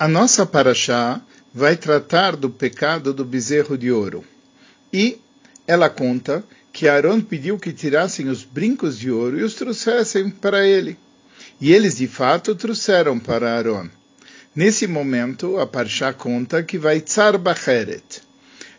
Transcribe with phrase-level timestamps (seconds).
[0.00, 1.20] A nossa paraxá
[1.52, 4.24] vai tratar do pecado do bezerro de ouro.
[4.92, 5.18] E
[5.66, 10.64] ela conta que Aaron pediu que tirassem os brincos de ouro e os trouxessem para
[10.64, 10.96] ele.
[11.60, 13.88] E eles de fato trouxeram para Aaron.
[14.54, 18.22] Nesse momento, a Parshá conta que vai tsar bacheret.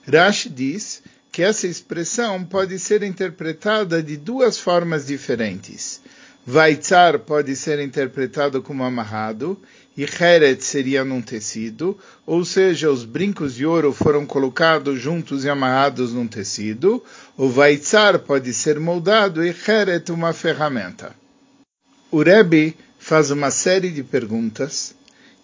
[0.07, 5.99] Rashi diz que essa expressão pode ser interpretada de duas formas diferentes.
[6.45, 9.61] Vaitzar pode ser interpretado como amarrado,
[9.97, 15.49] e Heret seria num tecido, ou seja, os brincos de ouro foram colocados juntos e
[15.49, 17.03] amarrados num tecido.
[17.35, 21.13] O Vaitzar pode ser moldado e Heret uma ferramenta.
[22.11, 24.95] O Rebbe faz uma série de perguntas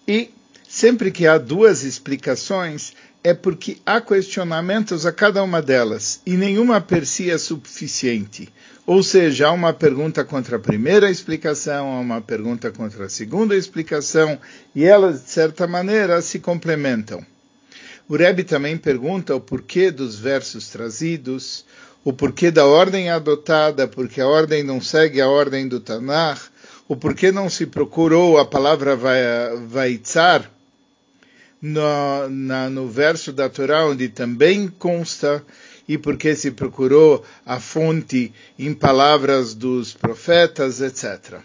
[0.06, 0.30] e,
[0.68, 6.80] sempre que há duas explicações, é porque há questionamentos a cada uma delas e nenhuma
[6.80, 8.48] per si é suficiente.
[8.86, 13.56] Ou seja, há uma pergunta contra a primeira explicação, há uma pergunta contra a segunda
[13.56, 14.38] explicação
[14.76, 17.26] e elas, de certa maneira, se complementam.
[18.08, 21.64] O Rebbe também pergunta o porquê dos versos trazidos,
[22.04, 26.42] o porquê da ordem adotada, porque a ordem não segue a ordem do Tanakh,
[26.86, 28.96] o porquê não se procurou a palavra
[29.66, 30.48] vaitzar,
[31.60, 32.28] no,
[32.70, 35.42] no verso da Torá, onde também consta,
[35.88, 41.40] e porque se procurou a fonte em palavras dos profetas, etc.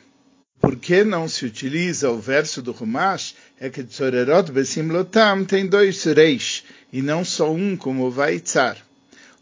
[0.59, 3.36] Por que não se utiliza o verso do Rumash?
[3.59, 8.78] É que Tzorerot Besimlotam tem dois reis, e não só um, como Vaitzar.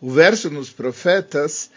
[0.01, 1.69] O verso nos profetas,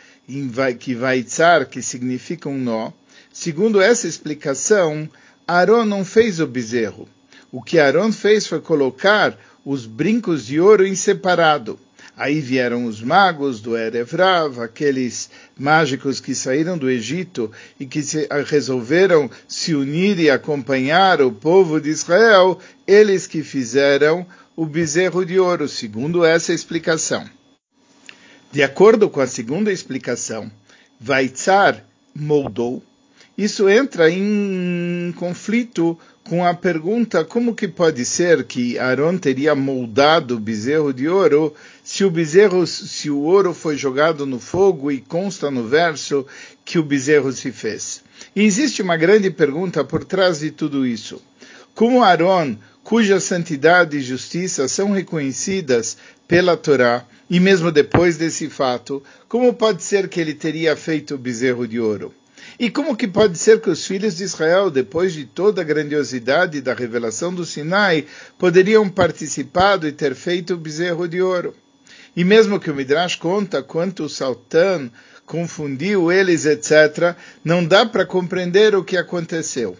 [0.79, 2.93] que Vaitzar, que significa um nó,
[3.33, 5.09] segundo essa explicação,
[5.47, 7.09] Aaron não fez o bezerro
[7.53, 11.79] o que Aaron fez foi colocar os brincos de ouro em separado.
[12.17, 18.29] Aí vieram os magos do Erevrav, aqueles mágicos que saíram do Egito e que se,
[18.47, 25.39] resolveram se unir e acompanhar o povo de Israel, eles que fizeram o bezerro de
[25.39, 27.25] ouro, segundo essa explicação.
[28.53, 30.53] De acordo com a segunda explicação,
[31.01, 31.83] Vaitzar
[32.15, 32.83] moldou.
[33.37, 40.37] Isso entra em conflito com a pergunta como que pode ser que Aaron teria moldado
[40.37, 45.01] o bezerro de ouro se o bezerro, se o ouro foi jogado no fogo e
[45.01, 46.27] consta no verso
[46.63, 48.05] que o bezerro se fez.
[48.37, 51.21] E existe uma grande pergunta por trás de tudo isso.
[51.75, 55.97] Como Aaron, cuja santidade e justiça são reconhecidas
[56.29, 61.19] pela Torá, e mesmo depois desse fato, como pode ser que ele teria feito o
[61.19, 62.13] bezerro de ouro?
[62.59, 66.61] E como que pode ser que os filhos de Israel, depois de toda a grandiosidade
[66.61, 68.07] da revelação do Sinai,
[68.39, 71.55] poderiam participado e ter feito o bezerro de ouro?
[72.15, 74.91] E mesmo que o Midrash conta quanto o Saltan
[75.25, 79.77] confundiu eles, etc., não dá para compreender o que aconteceu.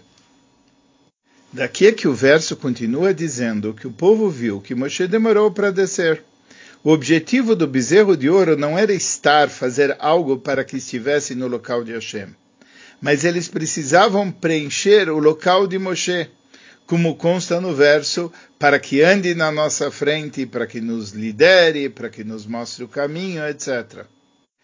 [1.51, 5.69] Daqui é que o verso continua dizendo que o povo viu que Moshe demorou para
[5.69, 6.23] descer.
[6.83, 11.47] O objetivo do bezerro de ouro não era estar, fazer algo para que estivesse no
[11.47, 12.33] local de Hashem
[13.03, 16.29] mas eles precisavam preencher o local de Moshe,
[16.87, 22.09] como consta no verso, para que ande na nossa frente, para que nos lidere, para
[22.09, 24.05] que nos mostre o caminho, etc.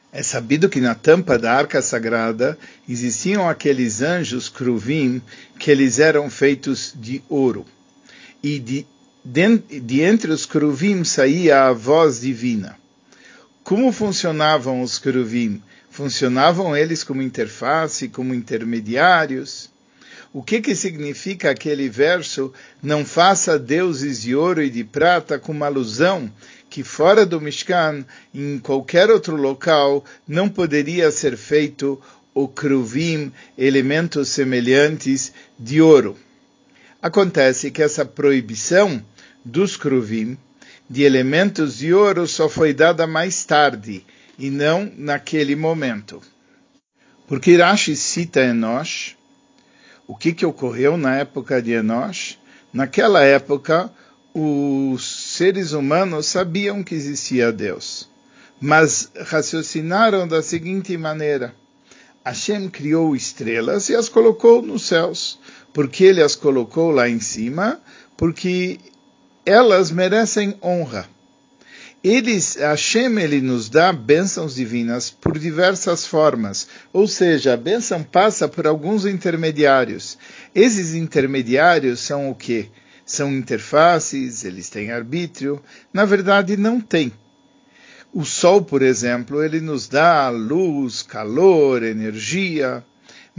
[0.09, 2.57] É sabido que na tampa da arca sagrada
[2.87, 5.21] existiam aqueles anjos cruvim
[5.59, 7.65] que eles eram feitos de ouro.
[8.41, 8.87] E de,
[9.23, 12.77] de, de entre os cruvim saía a voz divina.
[13.69, 15.61] Como funcionavam os cruvim?
[15.91, 19.69] Funcionavam eles como interface, como intermediários?
[20.33, 22.51] O que, que significa aquele verso?
[22.81, 26.33] Não faça deuses de ouro e de prata com uma alusão
[26.67, 28.03] que fora do Mishkan,
[28.33, 32.01] em qualquer outro local, não poderia ser feito
[32.33, 36.17] o kruvim, elementos semelhantes de ouro.
[36.99, 38.99] Acontece que essa proibição
[39.45, 40.39] dos kruvim,
[40.89, 44.03] de elementos de ouro, só foi dada mais tarde,
[44.37, 46.21] e não naquele momento.
[47.27, 49.15] Porque Rashi cita Enosh,
[50.07, 52.39] o que, que ocorreu na época de Enosh?
[52.73, 53.91] Naquela época,
[54.33, 58.09] os seres humanos sabiam que existia Deus,
[58.59, 61.53] mas raciocinaram da seguinte maneira:
[62.25, 65.39] Hashem criou estrelas e as colocou nos céus.
[65.73, 67.79] Porque ele as colocou lá em cima?
[68.17, 68.79] Porque
[69.49, 71.07] elas merecem honra
[72.01, 78.47] eles, Hashem, ele nos dá bênçãos divinas por diversas formas, ou seja, a bênção passa
[78.47, 80.17] por alguns intermediários.
[80.55, 82.67] Esses intermediários são o quê?
[83.05, 85.61] São interfaces, eles têm arbítrio.
[85.91, 87.11] Na verdade, não tem.
[88.13, 92.81] O Sol, por exemplo, ele nos dá luz, calor, energia,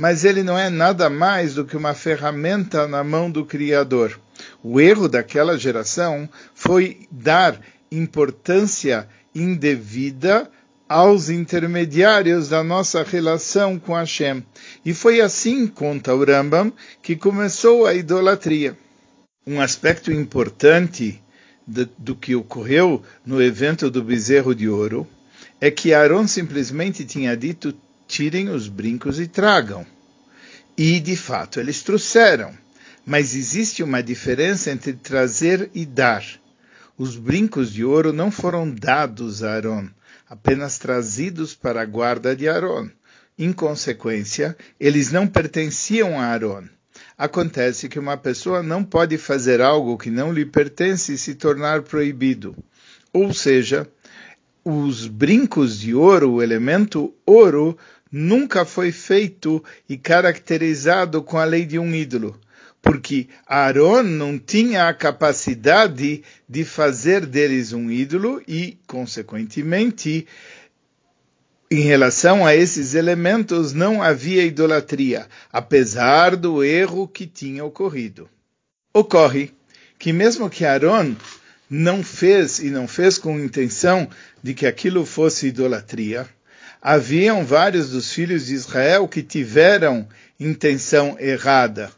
[0.00, 4.18] mas ele não é nada mais do que uma ferramenta na mão do Criador.
[4.62, 7.60] O erro daquela geração foi dar
[7.92, 10.50] importância indevida
[10.88, 14.42] aos intermediários da nossa relação com Hashem.
[14.86, 16.72] E foi assim, conta o Rambam,
[17.02, 18.74] que começou a idolatria.
[19.46, 21.22] Um aspecto importante
[21.66, 25.06] do, do que ocorreu no evento do bezerro de ouro
[25.60, 27.74] é que Aaron simplesmente tinha dito:
[28.10, 29.86] tirem os brincos e tragam.
[30.76, 32.52] E, de fato, eles trouxeram.
[33.06, 36.24] Mas existe uma diferença entre trazer e dar.
[36.98, 39.88] Os brincos de ouro não foram dados a Aaron,
[40.28, 42.90] apenas trazidos para a guarda de Aaron.
[43.38, 46.64] Em consequência, eles não pertenciam a Aaron.
[47.16, 51.82] Acontece que uma pessoa não pode fazer algo que não lhe pertence e se tornar
[51.82, 52.56] proibido.
[53.12, 53.88] Ou seja,
[54.64, 57.78] os brincos de ouro, o elemento ouro,
[58.10, 62.38] nunca foi feito e caracterizado com a lei de um ídolo,
[62.82, 70.26] porque Aaron não tinha a capacidade de fazer deles um ídolo e, consequentemente,
[71.70, 78.28] em relação a esses elementos não havia idolatria, apesar do erro que tinha ocorrido.
[78.92, 79.52] Ocorre
[79.96, 81.14] que mesmo que Aaron
[81.68, 84.08] não fez e não fez com intenção
[84.42, 86.28] de que aquilo fosse idolatria,
[86.80, 91.92] haviam vários dos filhos de Israel que tiveram intenção errada.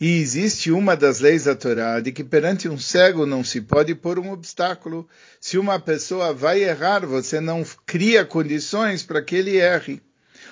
[0.00, 3.94] E existe uma das leis da Torá de que perante um cego não se pode
[3.94, 5.08] pôr um obstáculo.
[5.40, 10.02] Se uma pessoa vai errar, você não cria condições para que ele erre.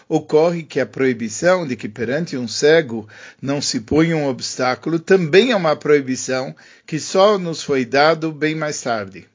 [0.08, 3.08] Ocorre que a proibição de que perante um cego
[3.40, 6.54] não se põe um obstáculo também é uma proibição
[6.86, 9.26] que só nos foi dado bem mais tarde.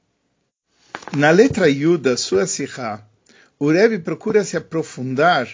[1.15, 3.05] Na letra Yuda, sua Sihá,
[3.59, 5.47] o Rebbe procura se aprofundar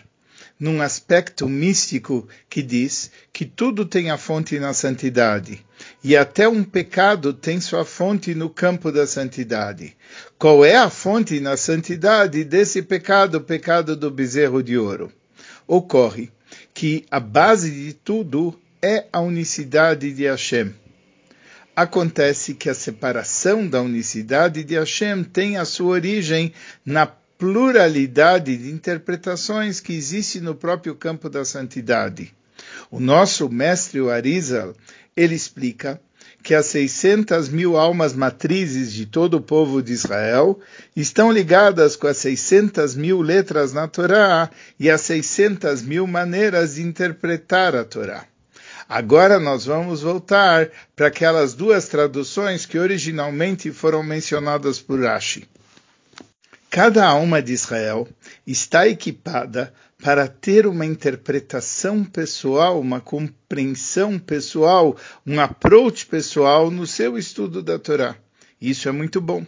[0.59, 5.65] num aspecto místico que diz que tudo tem a fonte na santidade,
[6.03, 9.95] e até um pecado tem sua fonte no campo da santidade.
[10.37, 15.11] Qual é a fonte na santidade desse pecado, o pecado do bezerro de ouro?
[15.67, 16.31] Ocorre
[16.73, 20.73] que a base de tudo é a unicidade de Hashem.
[21.75, 26.53] Acontece que a separação da unicidade de Hashem tem a sua origem
[26.85, 27.07] na
[27.41, 32.31] pluralidade de interpretações que existe no próprio campo da santidade.
[32.91, 34.75] O nosso mestre, Arizal,
[35.17, 35.99] ele explica
[36.43, 40.59] que as 600 mil almas matrizes de todo o povo de Israel
[40.95, 44.47] estão ligadas com as 600 mil letras na Torá
[44.79, 48.23] e as 600 mil maneiras de interpretar a Torá.
[48.87, 55.49] Agora nós vamos voltar para aquelas duas traduções que originalmente foram mencionadas por Rashi.
[56.71, 58.07] Cada alma de Israel
[58.47, 64.95] está equipada para ter uma interpretação pessoal, uma compreensão pessoal,
[65.27, 68.15] um approach pessoal no seu estudo da Torá.
[68.61, 69.45] Isso é muito bom.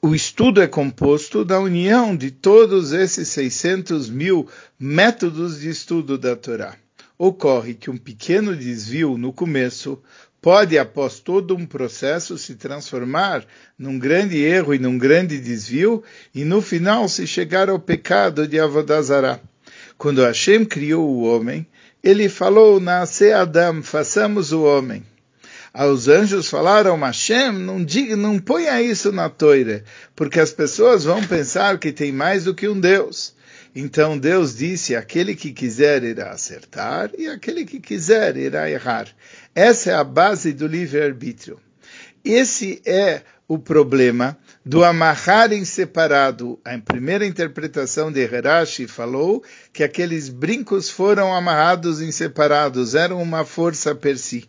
[0.00, 4.48] O estudo é composto da união de todos esses 600 mil
[4.78, 6.76] métodos de estudo da Torá.
[7.18, 10.00] Ocorre que um pequeno desvio no começo
[10.40, 13.44] pode, após todo um processo, se transformar
[13.78, 16.02] num grande erro e num grande desvio,
[16.34, 19.40] e no final se chegar ao pecado de Avodazara.
[19.96, 21.66] Quando Hashem criou o homem,
[22.02, 25.02] ele falou, Nasce Adam, façamos o homem.
[25.74, 29.84] Os anjos falaram, Hashem, não, diga, não ponha isso na toira,
[30.16, 33.34] porque as pessoas vão pensar que tem mais do que um Deus.
[33.74, 39.08] Então Deus disse: aquele que quiser irá acertar e aquele que quiser irá errar.
[39.54, 41.60] Essa é a base do livre-arbítrio.
[42.24, 46.60] Esse é o problema do amarrar em separado.
[46.64, 53.44] A primeira interpretação de Herashi falou que aqueles brincos foram amarrados em separados, eram uma
[53.44, 54.48] força per si.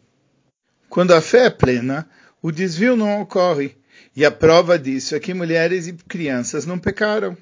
[0.90, 2.10] Quando a fé é plena,
[2.42, 3.78] o desvio não ocorre.
[4.16, 7.38] E a prova disso é que mulheres e crianças não pecaram.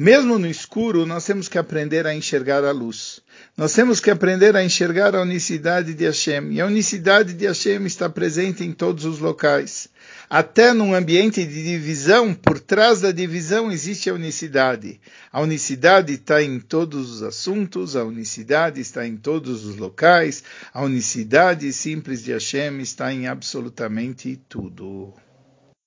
[0.00, 3.20] Mesmo no escuro, nós temos que aprender a enxergar a luz.
[3.56, 6.52] Nós temos que aprender a enxergar a unicidade de Hashem.
[6.52, 9.88] E a unicidade de Hashem está presente em todos os locais.
[10.30, 15.00] Até num ambiente de divisão, por trás da divisão existe a unicidade.
[15.32, 20.80] A unicidade está em todos os assuntos, a unicidade está em todos os locais, a
[20.80, 25.12] unicidade simples de Hashem está em absolutamente tudo.